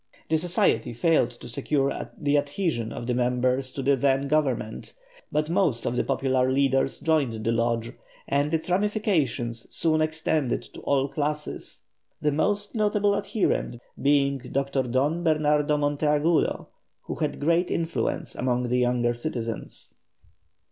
[0.29, 4.95] The Society failed to secure the adhesion of the members of the then Government,
[5.31, 7.93] but most of the popular leaders joined the Lodge,
[8.27, 11.81] and its ramifications soon extended to all classes,
[12.19, 14.81] the most notable adherent being Dr.
[14.81, 16.69] Don Bernardo Monteagudo,
[17.03, 19.93] who had great influence among the younger citizens.